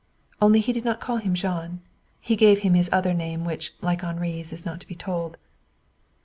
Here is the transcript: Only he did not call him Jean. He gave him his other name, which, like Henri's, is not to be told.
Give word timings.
Only 0.41 0.61
he 0.61 0.73
did 0.73 0.83
not 0.83 0.99
call 0.99 1.17
him 1.17 1.35
Jean. 1.35 1.79
He 2.21 2.35
gave 2.35 2.61
him 2.61 2.73
his 2.73 2.89
other 2.91 3.13
name, 3.13 3.45
which, 3.45 3.75
like 3.81 4.01
Henri's, 4.03 4.51
is 4.51 4.65
not 4.65 4.79
to 4.79 4.87
be 4.87 4.95
told. 4.95 5.37